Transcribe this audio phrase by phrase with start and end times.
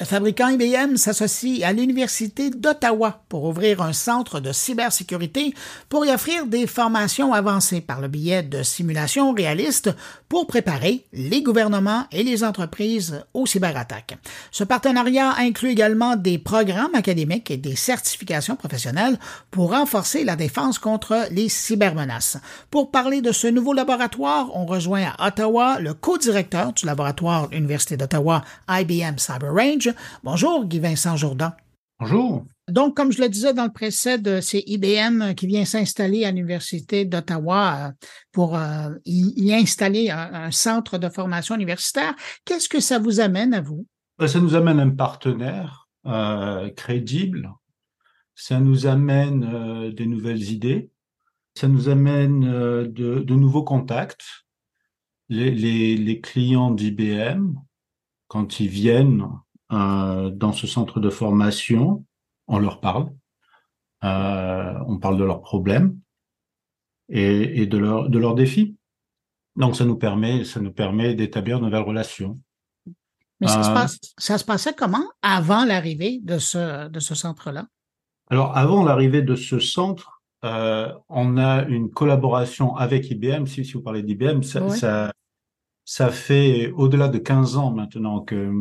[0.00, 5.54] Le fabricant IBM s'associe à l'Université d'Ottawa pour ouvrir un centre de cybersécurité
[5.88, 9.90] pour y offrir des formations avancées par le biais de simulations réalistes
[10.34, 14.18] pour préparer les gouvernements et les entreprises aux cyberattaques.
[14.50, 19.16] Ce partenariat inclut également des programmes académiques et des certifications professionnelles
[19.52, 22.38] pour renforcer la défense contre les cybermenaces.
[22.72, 27.96] Pour parler de ce nouveau laboratoire, on rejoint à Ottawa le co-directeur du laboratoire Université
[27.96, 31.52] d'Ottawa IBM Cyber Range, Bonjour, Guy-Vincent Jourdan.
[32.00, 32.44] Bonjour.
[32.68, 37.04] Donc, comme je le disais dans le précédent, c'est IBM qui vient s'installer à l'Université
[37.04, 37.92] d'Ottawa euh,
[38.32, 42.14] pour euh, y, installer un, centre de formation universitaire.
[42.44, 43.86] Qu'est-ce que ça vous amène à vous?
[44.18, 47.52] Ben, ça nous amène un partenaire euh, crédible.
[48.34, 50.90] Ça nous amène des nouvelles idées.
[51.54, 54.24] Ça nous amène de, nouveaux contacts.
[55.28, 57.54] les clients d'IBM,
[58.34, 59.28] quand ils viennent
[59.72, 62.04] euh, dans ce centre de formation,
[62.46, 63.10] on leur parle,
[64.04, 65.98] euh, on parle de leurs problèmes
[67.08, 68.76] et, de, leur, de leurs défis.
[69.56, 72.40] Donc ça nous permet, ça nous permet d'établir de nouvelles relations.
[73.40, 77.14] Mais ça, se euh, passe, ça se passait comment avant l'arrivée de ce, de ce
[77.14, 77.66] centre-là?
[78.30, 83.46] Alors avant l'arrivée de ce centre, on a une collaboration avec IBM.
[83.46, 85.12] Si, si vous parlez d'IBM, ça, ça,
[85.86, 88.52] ça, fait au-delà de 15 ans maintenant que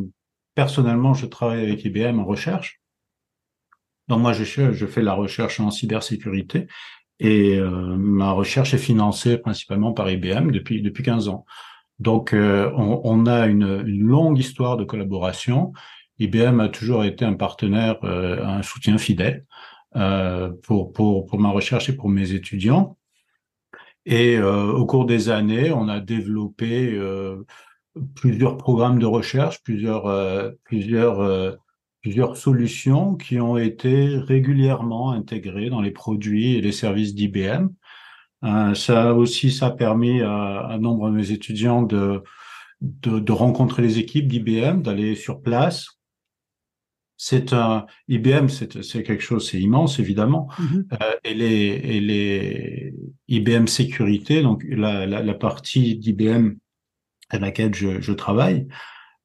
[0.55, 2.82] personnellement, je travaille avec IBM en recherche.
[4.07, 6.67] Donc moi, je, je fais la recherche en cybersécurité
[7.19, 11.45] et euh, ma recherche est financée principalement par IBM depuis depuis 15 ans.
[11.99, 15.71] Donc euh, on, on, a une, une, longue histoire de collaboration.
[16.19, 19.45] IBM a toujours été un partenaire, euh, un soutien fidèle
[20.63, 22.97] pour, pour pour ma recherche et pour mes étudiants.
[24.05, 26.99] Et au cours des années, on a développé
[28.15, 31.51] plusieurs programmes de recherche, plusieurs, euh, plusieurs, euh,
[32.03, 37.69] plusieurs solutions qui ont été régulièrement intégrées dans les produits et les services d'IBM.
[38.43, 42.21] Euh, ça aussi, ça a permis à, un nombre de mes étudiants de,
[42.81, 45.87] de, de rencontrer les équipes d'IBM, d'aller sur place.
[47.15, 50.49] C'est un IBM, c'est quelque chose, c'est immense évidemment.
[50.59, 50.85] Mm-hmm.
[51.01, 52.93] euh, et les et les
[53.29, 56.55] IBM sécurité, donc la, la, la partie d'IBM
[57.29, 58.67] à laquelle je, je travaille,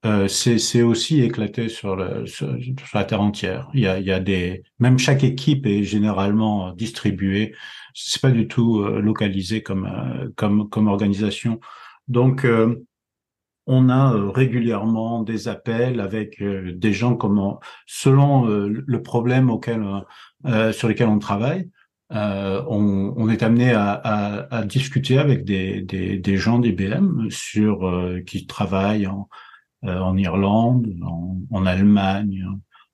[0.06, 2.56] euh, c'est aussi éclaté sur, le, sur,
[2.94, 3.68] la terre entière.
[3.74, 7.54] Il y, a, il y a des, même chaque équipe est généralement distribuée.
[7.94, 11.58] C'est pas du tout euh, localisé comme euh, comme comme organisation.
[12.06, 12.76] Donc euh,
[13.66, 19.84] on a régulièrement des appels avec des gens comment selon le problème auquel
[20.72, 21.68] sur lequel on travaille.
[22.12, 27.28] Euh, on, on, est amené à, à, à, discuter avec des, des, des gens d'IBM
[27.28, 29.47] sur euh, qui travaillent en, euh,
[29.82, 32.44] en Irlande, en, en Allemagne,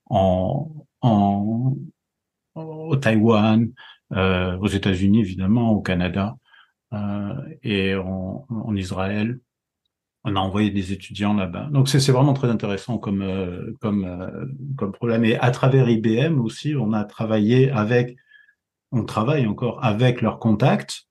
[0.07, 1.77] en, en
[2.55, 3.73] au Taïwan,
[4.13, 6.37] euh, aux États-Unis évidemment, au Canada
[7.65, 9.41] et en, en, Israël.
[10.23, 11.69] On a envoyé des étudiants là-bas.
[11.73, 15.25] Donc c'est vraiment très intéressant comme comme comme problème.
[15.25, 18.17] Et à travers IBM aussi, on a travaillé avec
[18.93, 21.07] on travaille encore avec leurs contacts.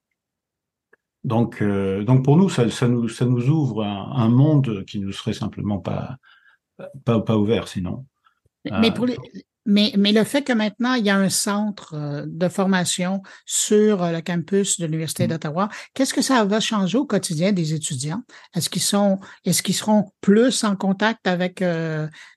[1.23, 5.33] Donc, euh, donc pour nous, ça, nous, ça nous ouvre un, monde qui nous serait
[5.33, 6.17] simplement pas,
[7.05, 8.05] pas, pas ouvert sinon.
[8.65, 9.15] Mais, pour euh,
[9.65, 14.05] mais, mais le fait que maintenant, il y a un centre euh, de formation sur
[14.05, 15.29] le campus de l'Université mmh.
[15.29, 18.23] d'Ottawa, qu'est-ce que ça va changer au quotidien des étudiants?
[18.53, 21.63] Est-ce qu'ils sont, est-ce qu'ils seront plus en contact avec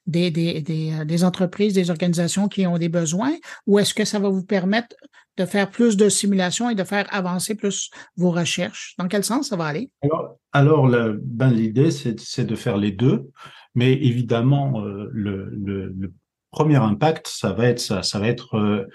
[0.07, 3.35] des, des, des, des, entreprises, des organisations qui ont des besoins,
[3.67, 4.95] ou est-ce que ça va vous permettre
[5.37, 8.95] de faire plus de simulations et de faire avancer plus vos recherches?
[8.99, 9.91] Dans quel sens ça va aller?
[10.03, 10.89] Alors, alors
[11.23, 13.31] ben, l'idée, c'est de faire les deux.
[13.75, 16.13] Mais évidemment, euh, le, le, le,
[16.51, 18.87] premier impact, ça va être ça, ça va être euh,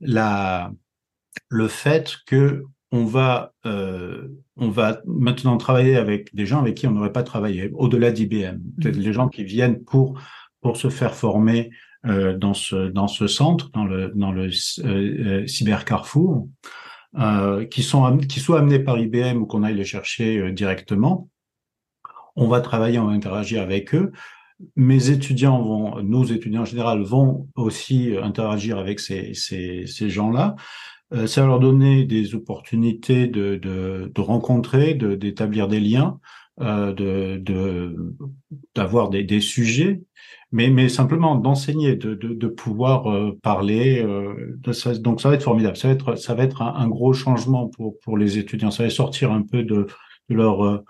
[0.00, 0.72] la,
[1.50, 6.86] le fait que on va, euh, on va maintenant travailler avec des gens avec qui
[6.86, 8.56] on n'aurait pas travaillé, au-delà d'IBM.
[8.78, 8.88] Mmh.
[8.88, 10.18] Les gens qui viennent pour,
[10.60, 11.70] pour se faire former
[12.04, 16.48] dans ce dans ce centre, dans le dans le euh, euh, cyber Carrefour,
[17.70, 21.28] qui sont qui soient amenés par IBM ou qu'on aille les chercher directement.
[22.36, 24.12] On va travailler, on va interagir avec eux.
[24.76, 30.54] Mes étudiants vont, nos étudiants en général vont aussi interagir avec ces ces, ces gens-là.
[31.26, 37.96] ça va leur donner des opportunités de, de, de rencontrer, d'établir des liens, euh, de
[38.74, 40.02] d'avoir des, des, sujets
[40.52, 44.02] mais, mais simplement d'enseigner, de, de, de, pouvoir euh, parler.
[44.02, 45.76] Euh, de ça, donc ça va être formidable.
[45.76, 48.70] Ça va être, ça va être un, gros changement pour, pour les étudiants.
[48.70, 49.86] Ça va sortir un peu de,
[50.28, 50.84] leur, euh,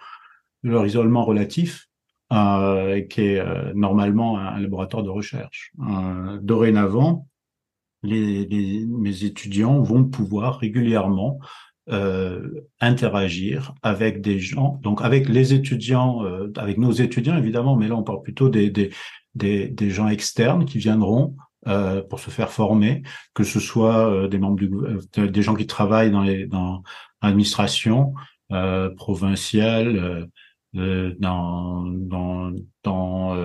[0.64, 1.86] de leur isolement relatif
[3.10, 5.72] qui est normalement un laboratoire de recherche.
[6.40, 7.26] dorénavant,
[8.04, 11.40] les, mes étudiants vont pouvoir régulièrement
[11.90, 17.88] euh, interagir avec des gens, donc avec les étudiants, euh, avec nos étudiants évidemment, mais
[17.88, 18.90] là on parle plutôt des, des,
[19.34, 23.02] des, des gens externes qui viendront euh, pour se faire former,
[23.34, 26.82] que ce soit euh, des membres du, euh, des gens qui travaillent dans les dans
[27.22, 28.14] l'administration
[28.96, 30.28] provinciale,
[30.74, 32.52] dans dans
[32.82, 33.36] dans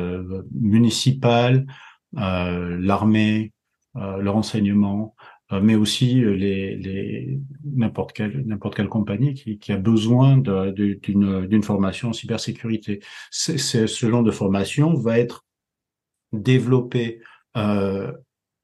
[0.52, 1.68] municipale,
[2.14, 3.54] l'armée,
[3.98, 9.60] euh, le renseignement, euh, mais aussi euh, les, les n'importe quelle n'importe quelle compagnie qui,
[9.60, 13.00] qui a besoin d'une formation en cybersécurité.
[13.30, 15.46] C'est, ce genre de formation va être
[16.34, 17.22] développé
[17.58, 18.12] euh,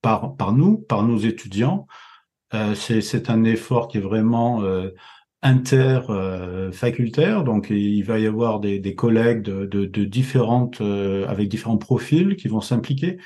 [0.02, 1.86] par par nous, par nos étudiants.
[2.56, 4.90] Euh, c'est, c'est un effort qui est vraiment euh,
[5.44, 11.78] interfacultaire, donc il va y avoir des, des collègues de, de, de différentes avec différents
[11.78, 13.20] profils qui vont s'impliquer.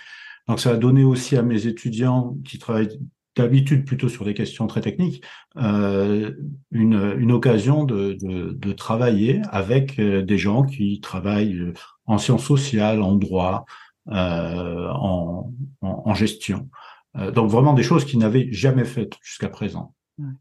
[0.48, 3.00] Donc ça a donné aussi à mes étudiants qui travaillent
[3.36, 5.24] d'habitude plutôt sur des questions très techniques,
[5.58, 6.32] euh,
[6.72, 11.74] une, une, occasion de, de, de, travailler avec euh, des gens qui travaillent euh,
[12.06, 13.66] en sciences sociales, en droit,
[14.10, 15.52] euh, en,
[15.82, 16.70] en, en, gestion.
[17.18, 19.94] Euh, donc vraiment des choses qu'ils n'avaient jamais faites jusqu'à présent.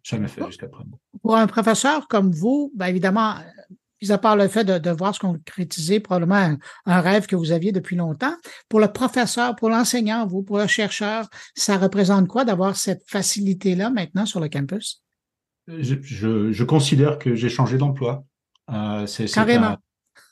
[0.05, 1.01] Jamais fait jusqu'à présent.
[1.23, 3.35] Pour un professeur comme vous, ben évidemment,
[4.03, 7.37] mis à part le fait de, de voir se concrétiser probablement un, un, rêve que
[7.37, 8.35] vous aviez depuis longtemps.
[8.69, 13.91] Pour le professeur, pour l'enseignant, vous, pour le chercheur, ça représente quoi d'avoir cette facilité-là
[13.91, 15.03] maintenant sur le campus?
[15.67, 18.25] Je, je, je considère que j'ai changé d'emploi.
[18.71, 19.77] Euh, c'est, Carrément.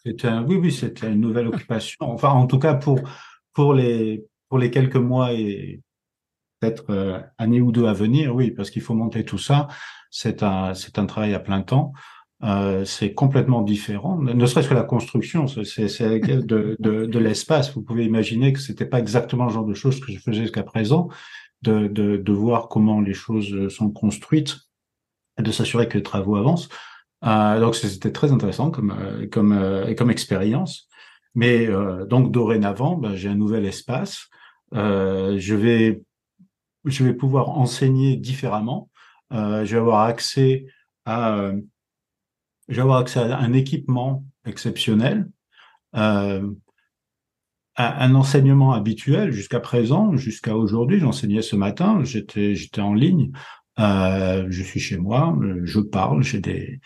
[0.05, 1.99] C'est un, oui, oui, c'était une nouvelle occupation.
[2.01, 3.01] Enfin, en tout cas, pour,
[3.53, 5.81] pour, les, pour les quelques mois et
[6.61, 9.69] peut-être euh, année ou deux à venir, oui, parce qu'il faut monter tout ça.
[10.11, 11.93] C'est un, c'est un travail à plein temps.
[12.45, 14.19] Euh, c'est complètement différent.
[14.19, 17.73] Ne serait-ce que la construction, c'est de, de, de l'espace.
[17.73, 20.65] Vous pouvez imaginer que c'était pas exactement le genre de choses que je faisais jusqu'à
[20.65, 21.09] présent,
[21.63, 24.57] de, de, de, voir comment les choses sont construites
[25.39, 26.69] de s'assurer que les travaux avancent.
[27.25, 30.89] Euh, donc c'était très intéressant comme euh, comme euh, comme expérience.
[31.35, 34.29] Mais euh, donc dorénavant, ben, j'ai un nouvel espace.
[34.73, 36.03] je vais
[36.85, 38.91] je vais pouvoir enseigner différemment.
[39.31, 40.67] je vais avoir accès
[41.05, 41.53] à
[42.73, 45.29] je vais avoir accès à un équipement exceptionnel,
[45.95, 46.51] euh,
[47.75, 50.99] à un enseignement habituel jusqu'à présent, jusqu'à aujourd'hui.
[50.99, 53.31] J'enseignais ce matin, j'étais j'étais en ligne,
[53.79, 56.81] euh, je suis chez moi, je parle, j'ai des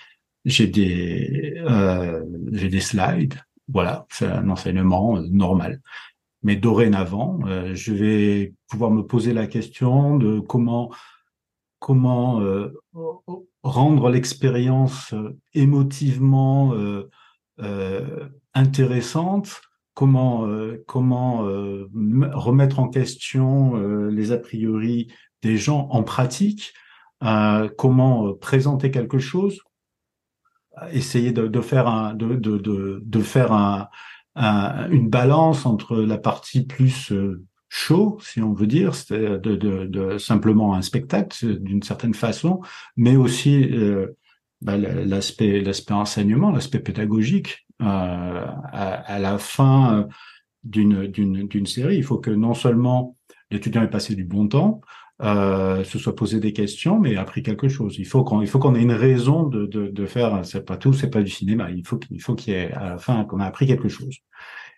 [0.45, 2.23] j'ai des euh,
[2.53, 3.35] j'ai des slides,
[3.69, 5.81] voilà, c'est un enseignement normal.
[6.43, 10.93] Mais dorénavant, euh, je vais pouvoir me poser la question de comment
[11.79, 12.73] comment euh,
[13.63, 19.61] rendre l'expérience euh, émotivement euh, intéressante,
[19.95, 20.47] comment
[20.87, 23.77] comment remettre en question
[24.09, 26.75] les a priori des gens en pratique,
[27.79, 29.61] comment présenter quelque chose,
[30.93, 33.89] essayer de, faire un de, de, de, faire un,
[34.35, 37.11] un, une balance entre la partie plus
[37.77, 42.61] show, si on veut dire, c'est de, de, de, simplement un spectacle d'une certaine façon,
[42.97, 44.17] mais aussi euh,
[44.63, 47.67] bah, l'aspect l'aspect enseignement, l'aspect pédagogique.
[47.83, 50.09] Euh, à, à, la fin
[50.65, 53.17] d'une d'une série, il faut que non seulement
[53.51, 54.81] l'étudiant ait passé du bon temps,
[55.23, 57.97] euh, se soit posé des questions, mais appris quelque chose.
[57.99, 60.45] Il faut qu'on il faut qu'on ait une raison de de, de faire.
[60.45, 61.71] C'est pas tout, c'est pas du cinéma.
[61.71, 64.17] Il faut qu'il faut qu'il y ait à la fin qu'on a appris quelque chose.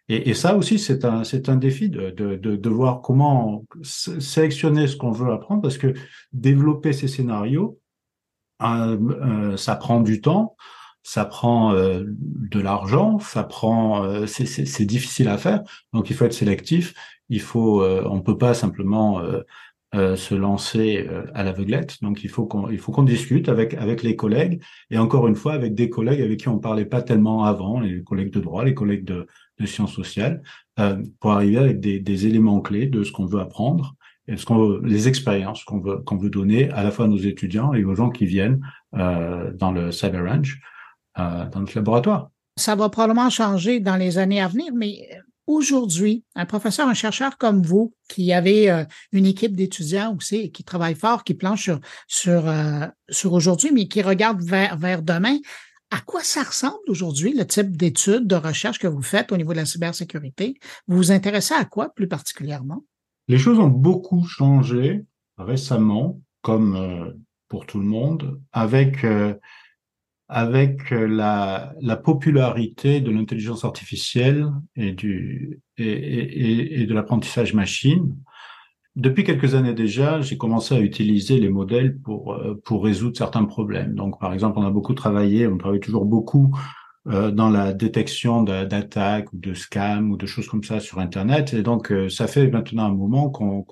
[0.09, 3.65] Et, et, ça aussi, c'est un, c'est un défi de, de, de, de, voir comment
[3.83, 5.93] sélectionner ce qu'on veut apprendre, parce que
[6.33, 7.79] développer ces scénarios,
[8.63, 10.57] euh, euh, ça prend du temps,
[11.03, 15.63] ça prend euh, de l'argent, ça prend, euh, c'est difficile à faire,
[15.93, 16.95] donc il faut être sélectif.
[17.31, 19.21] Il faut, on peut pas simplement
[19.93, 22.03] se lancer à l'aveuglette.
[22.03, 25.37] Donc il faut qu'on, il faut qu'on discute avec avec les collègues et encore une
[25.37, 28.65] fois avec des collègues avec qui on parlait pas tellement avant, les collègues de droit,
[28.65, 29.27] les collègues de
[29.59, 30.43] de sciences sociales
[30.79, 33.95] euh, pour arriver avec des, des, éléments clés de ce qu'on veut apprendre
[34.27, 37.09] et ce qu'on veut, les expériences qu'on veut qu'on veut donner à la fois à
[37.09, 38.61] nos étudiants et aux gens qui viennent
[38.95, 40.59] euh, dans le Cyber Ranch,
[41.19, 42.31] euh, dans notre laboratoire.
[42.57, 45.09] Ça va probablement changer dans les années à venir, mais
[45.49, 50.63] aujourd'hui, un professeur, un chercheur comme vous, qui avez euh, une équipe d'étudiants aussi, qui
[50.63, 55.39] travaille fort, qui planche sur sur, euh, sur aujourd'hui, mais qui regarde vers vers demain,
[55.91, 59.53] à quoi ça ressemble aujourd'hui, le type d'études, de recherche que vous faites au niveau
[59.53, 60.59] de la cybersécurité?
[60.87, 62.85] Vous vous intéressez à quoi plus particulièrement?
[63.29, 65.05] Les choses ont beaucoup changé
[65.39, 67.13] récemment, comme euh,
[67.49, 69.35] pour tout le monde, avec euh,
[70.31, 78.15] avec la, la popularité de l'intelligence artificielle et, du, et de l'apprentissage machine,
[78.99, 83.45] depuis quelques années déjà, j'ai commencé à utiliser les modèles pour, euh, pour résoudre certains
[83.45, 83.95] problèmes.
[83.95, 86.53] Donc, par exemple, on a beaucoup travaillé, on travaille toujours beaucoup
[87.07, 91.55] euh, dans la détection d'attaques ou de scams ou de choses comme ça sur Internet.
[91.55, 93.63] Et donc, euh, ça fait maintenant un moment qu'on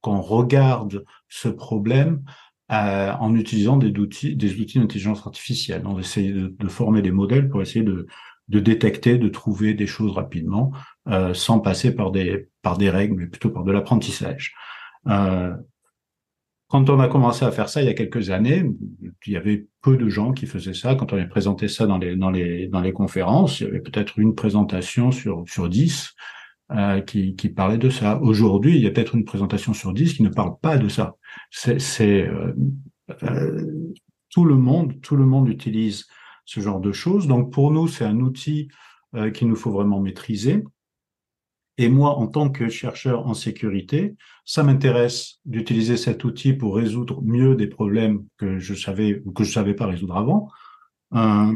[0.00, 2.22] qu'on regarde ce problème
[2.72, 5.82] euh, en utilisant des outils, des outils d'intelligence artificielle.
[5.84, 8.06] On essaie de, de, former des modèles pour essayer de,
[8.48, 10.72] de détecter, de trouver des choses rapidement,
[11.08, 14.54] euh, sans passer par des par des règles, mais plutôt par de l'apprentissage.
[15.08, 15.54] Euh,
[16.68, 18.68] quand on a commencé à faire ça il y a quelques années,
[19.26, 20.96] il y avait peu de gens qui faisaient ça.
[20.96, 23.80] Quand on a présenté ça dans les dans les dans les conférences, il y avait
[23.80, 26.14] peut-être une présentation sur sur dix
[26.72, 28.18] euh, qui qui parlait de ça.
[28.20, 31.14] Aujourd'hui, il y a peut-être une présentation sur dix qui ne parle pas de ça.
[31.50, 32.52] C'est euh,
[33.22, 33.92] euh,
[34.30, 36.06] tout le monde tout le monde utilise
[36.46, 37.26] ce genre de choses.
[37.26, 38.68] Donc pour nous, c'est un outil
[39.14, 40.64] euh, qu'il nous faut vraiment maîtriser.
[41.78, 47.20] Et moi, en tant que chercheur en sécurité, ça m'intéresse d'utiliser cet outil pour résoudre
[47.22, 50.50] mieux des problèmes que je savais ou que je savais pas résoudre avant.
[51.14, 51.54] Euh,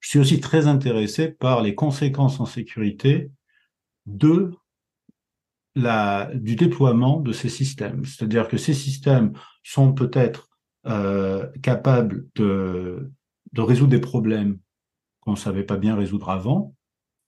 [0.00, 3.30] je suis aussi très intéressé par les conséquences en sécurité
[4.04, 4.52] de
[5.74, 8.04] la, du déploiement de ces systèmes.
[8.04, 10.50] C'est-à-dire que ces systèmes sont peut-être
[10.86, 13.10] euh, capables de,
[13.52, 14.58] de résoudre des problèmes
[15.20, 16.74] qu'on ne savait pas bien résoudre avant,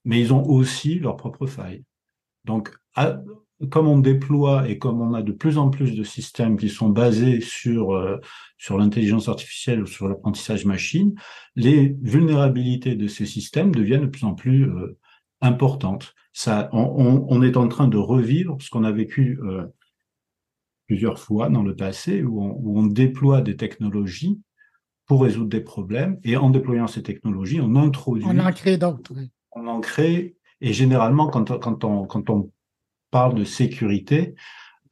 [0.05, 1.85] mais ils ont aussi leurs propres failles.
[2.45, 2.75] Donc,
[3.71, 6.89] comme on déploie et comme on a de plus en plus de systèmes qui sont
[6.89, 8.19] basés sur euh,
[8.59, 11.15] sur l'intelligence artificielle ou sur l'apprentissage machine,
[11.55, 14.99] les vulnérabilités de ces systèmes deviennent de plus en plus euh,
[15.41, 16.15] importantes.
[16.33, 19.67] Ça, on, est en train de revivre ce qu'on a vécu euh,
[20.87, 24.41] plusieurs fois dans le passé, où on déploie des technologies
[25.13, 28.25] pour résoudre des problèmes, et en déployant ces technologies, on introduit.
[28.27, 29.13] On en crée d'autres
[29.55, 30.37] on en crée.
[30.63, 32.51] Et généralement, quand, quand, on, quand on
[33.11, 34.35] parle de sécurité,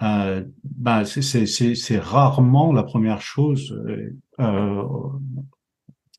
[0.03, 4.83] euh, ben c'est rarement la première chose euh, euh,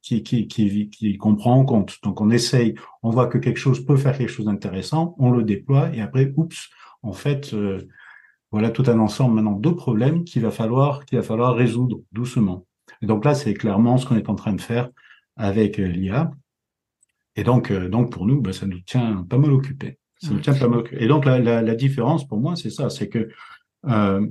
[0.01, 1.99] qui, qui, qui, qui comprend en compte.
[2.01, 5.43] Donc on essaye, on voit que quelque chose peut faire quelque chose d'intéressant, on le
[5.43, 6.71] déploie et après, oups,
[7.03, 7.87] en fait, euh,
[8.49, 12.65] voilà tout un ensemble maintenant de problèmes qu'il va falloir qu'il va falloir résoudre doucement.
[13.01, 14.89] Et donc là, c'est clairement ce qu'on est en train de faire
[15.35, 16.31] avec euh, l'IA.
[17.35, 19.97] Et donc, euh, donc pour nous, bah, ça nous tient pas mal occupés.
[20.21, 22.89] Ça nous tient pas mal Et donc la, la, la différence pour moi, c'est ça,
[22.89, 23.29] c'est que
[23.87, 24.27] euh,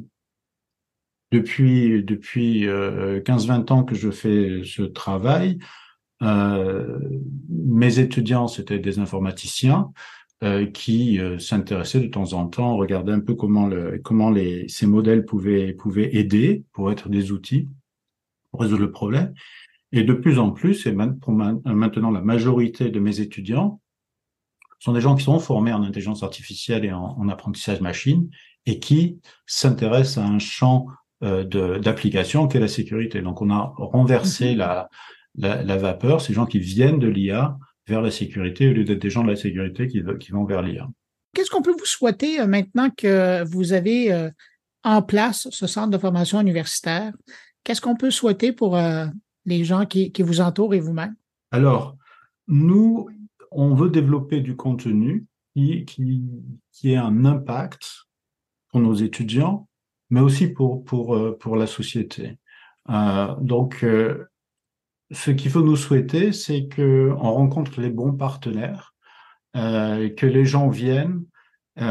[1.33, 5.59] depuis depuis euh, 15-20 ans que je fais ce travail,
[6.23, 6.99] euh,
[7.49, 9.93] mes étudiants c'était des informaticiens
[10.73, 15.27] qui s'intéressaient de temps en temps, regardaient un peu comment le comment les ces modèles
[15.27, 17.69] pouvaient pouvaient aider pour être des outils
[18.51, 19.33] pour résoudre le problème.
[19.93, 23.81] Et de plus en plus, et pour maintenant la majorité de mes étudiants,
[24.79, 28.31] sont des gens qui sont formés en intelligence artificielle et en, apprentissage machine
[28.67, 30.87] et qui s'intéressent à un champ
[31.23, 33.21] euh, d'application qu'est la sécurité.
[33.21, 34.59] Donc on a renversé mhm.
[34.59, 34.89] la,
[35.35, 39.03] la, la, vapeur, ces gens qui viennent de l'IA vers la sécurité au lieu d'être
[39.03, 40.89] des gens de la sécurité qui, qui vont vers l'IA.
[41.35, 44.31] Qu'est-ce qu'on peut vous souhaiter euh, maintenant que vous avez euh,
[44.83, 47.13] en place ce centre de formation universitaire?
[47.65, 49.07] Qu'est-ce qu'on peut souhaiter pour euh,
[49.45, 51.15] les gens qui, vous entourent et vous-même?
[51.51, 51.97] Alors,
[52.49, 53.09] nous,
[53.51, 58.07] on veut développer du contenu qui, qui, ait un impact
[58.69, 59.69] pour nos étudiants,
[60.09, 62.39] mais aussi pour, pour, euh, pour la société.
[62.89, 63.85] Euh, donc,
[65.13, 68.95] ce qu'il faut nous souhaiter, c'est que on rencontre les bons partenaires,
[69.55, 71.25] que les gens viennent
[71.77, 71.83] et,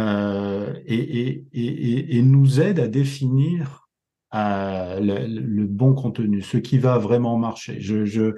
[0.85, 3.88] et, et, et, nous aident à définir
[4.35, 7.79] euh, le, le, bon contenu, ce qui va vraiment marcher.
[7.79, 8.35] Je, je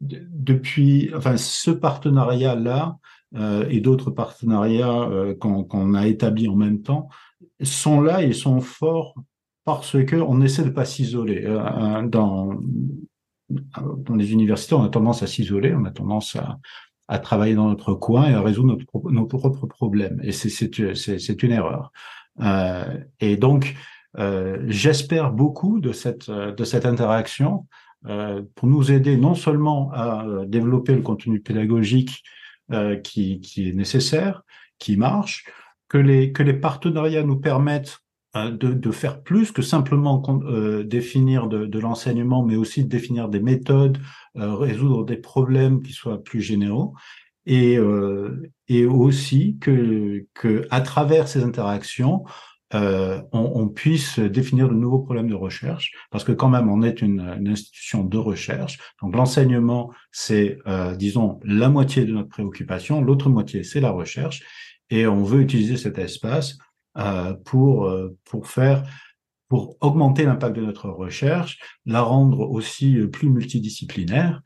[0.00, 2.98] depuis, enfin, ce partenariat-là
[3.36, 7.08] euh, et d'autres partenariats euh, qu'on a établis en même temps
[7.62, 9.14] sont là et sont forts
[9.64, 11.44] parce que on essaie de pas s'isoler.
[11.46, 12.50] Euh, dans
[13.50, 16.58] dans les universités, on a tendance à s'isoler, on a tendance à,
[17.08, 20.20] à travailler dans notre coin et à résoudre notre, nos propres problèmes.
[20.22, 21.92] Et c'est une erreur.
[22.40, 23.74] Euh, et donc,
[24.18, 27.66] euh, j'espère beaucoup de cette, de cette interaction
[28.06, 32.22] euh, pour nous aider non seulement à euh, développer le contenu pédagogique
[32.72, 34.42] euh, qui, qui, est nécessaire,
[34.78, 35.44] qui marche,
[35.88, 38.00] que les, que les partenariats nous permettent
[38.34, 43.28] de, de, faire plus que simplement euh, définir de, de l'enseignement, mais aussi de définir
[43.28, 43.98] des méthodes,
[44.36, 46.94] euh, résoudre des problèmes qui soient plus généraux,
[47.46, 52.24] et, euh, et aussi que, que à travers ces interactions,
[52.74, 57.02] euh, on, puisse définir de nouveaux problèmes de recherche, parce que quand même, on est
[57.02, 58.78] une, institution de recherche.
[59.00, 64.42] Donc l'enseignement, c'est, euh, disons, la moitié de notre préoccupation, l'autre moitié, c'est la recherche,
[64.90, 66.58] et on veut utiliser cet espace
[66.98, 67.90] euh, pour
[68.24, 68.84] pour faire
[69.48, 74.42] pour augmenter l'impact de notre recherche, la rendre aussi plus multidisciplinaire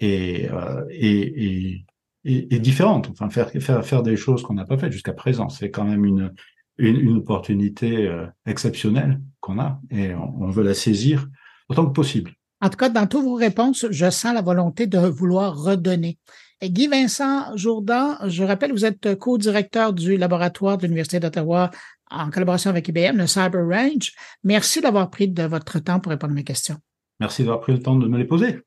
[0.00, 0.48] et,
[0.90, 1.84] et,
[2.24, 3.08] et, et, différente.
[3.10, 6.04] Enfin, faire faire faire des choses qu'on n'a pas faites jusqu'à présent, c'est quand même
[6.04, 6.32] une
[6.78, 11.28] une, opportunité euh, exceptionnelle qu'on a et on, veut la saisir
[11.68, 12.32] autant que possible.
[12.60, 16.18] En tout cas, dans toutes vos réponses, je sens la volonté de vouloir redonner.
[16.60, 21.70] Et Guy Vincent Jourdan, je rappelle, vous êtes co-directeur du laboratoire de l'Université d'Ottawa
[22.10, 24.12] en collaboration avec IBM, le Cyber Range.
[24.44, 26.76] Merci d'avoir pris de votre temps pour répondre à mes questions.
[27.20, 28.60] Merci d'avoir pris le temps de me les poser.